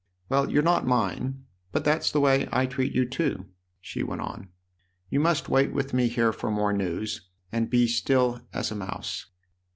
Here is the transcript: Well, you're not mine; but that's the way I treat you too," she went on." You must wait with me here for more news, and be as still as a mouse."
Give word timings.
Well, 0.29 0.49
you're 0.51 0.63
not 0.63 0.87
mine; 0.87 1.45
but 1.71 1.85
that's 1.85 2.09
the 2.09 2.19
way 2.19 2.49
I 2.51 2.65
treat 2.65 2.91
you 2.91 3.07
too," 3.07 3.45
she 3.79 4.01
went 4.01 4.21
on." 4.21 4.47
You 5.11 5.19
must 5.19 5.47
wait 5.47 5.71
with 5.73 5.93
me 5.93 6.07
here 6.07 6.33
for 6.33 6.49
more 6.49 6.73
news, 6.73 7.29
and 7.51 7.69
be 7.69 7.83
as 7.83 7.93
still 7.93 8.41
as 8.51 8.71
a 8.71 8.75
mouse." 8.75 9.27